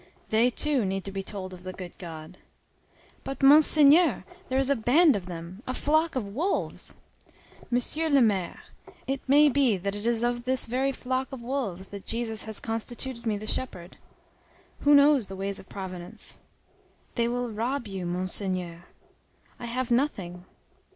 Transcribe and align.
They, 0.31 0.49
too, 0.49 0.83
need 0.83 1.03
to 1.05 1.11
be 1.11 1.21
told 1.21 1.53
of 1.53 1.61
the 1.61 1.73
good 1.73 1.95
God." 1.99 2.39
"But, 3.23 3.43
Monseigneur, 3.43 4.23
there 4.49 4.57
is 4.57 4.71
a 4.71 4.75
band 4.75 5.15
of 5.15 5.27
them! 5.27 5.61
A 5.67 5.75
flock 5.75 6.15
of 6.15 6.27
wolves!" 6.33 6.95
"Monsieur 7.69 8.09
le 8.09 8.19
maire, 8.19 8.61
it 9.05 9.21
may 9.27 9.47
be 9.47 9.77
that 9.77 9.93
it 9.93 10.07
is 10.07 10.23
of 10.23 10.45
this 10.45 10.65
very 10.65 10.91
flock 10.91 11.31
of 11.31 11.43
wolves 11.43 11.89
that 11.89 12.07
Jesus 12.07 12.45
has 12.45 12.59
constituted 12.59 13.27
me 13.27 13.37
the 13.37 13.45
shepherd. 13.45 13.95
Who 14.79 14.95
knows 14.95 15.27
the 15.27 15.35
ways 15.35 15.59
of 15.59 15.69
Providence?" 15.69 16.39
"They 17.13 17.27
will 17.27 17.51
rob 17.51 17.87
you, 17.87 18.07
Monseigneur." 18.07 18.85
"I 19.59 19.65
have 19.67 19.91
nothing." 19.91 20.45